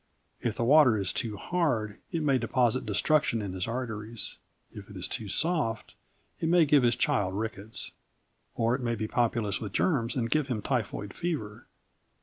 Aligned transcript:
If 0.41 0.55
the 0.55 0.63
water 0.63 0.97
is 0.97 1.13
too 1.13 1.37
hard, 1.37 1.99
it 2.11 2.23
may 2.23 2.39
deposit 2.39 2.87
destruction 2.87 3.39
in 3.39 3.53
his 3.53 3.67
arteries. 3.67 4.37
If 4.73 4.89
it 4.89 4.97
is 4.97 5.07
too 5.07 5.27
soft, 5.27 5.93
it 6.39 6.49
may 6.49 6.65
give 6.65 6.81
his 6.81 6.95
child 6.95 7.35
rickets. 7.35 7.91
Or 8.55 8.73
it 8.73 8.81
may 8.81 8.95
be 8.95 9.07
populous 9.07 9.61
with 9.61 9.73
germs 9.73 10.15
and 10.15 10.31
give 10.31 10.47
him 10.47 10.63
typhoid 10.63 11.13
fever. 11.13 11.67